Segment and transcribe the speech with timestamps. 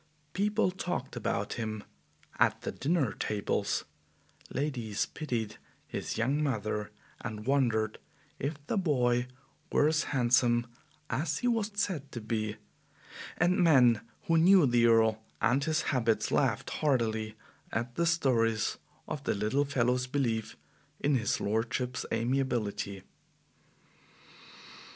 [0.33, 1.83] People talked about him
[2.39, 3.85] at the dinner tables,
[4.49, 6.89] ladies pitied his young mother,
[7.23, 7.99] and wondered
[8.39, 9.27] if the boy
[9.71, 10.65] were as handsome
[11.11, 12.55] as he was said to be,
[13.37, 17.35] and men who knew the Earl and his habits laughed heartily
[17.71, 20.57] at the stories of the little fellow's belief
[20.99, 23.03] in his lordship's amiability.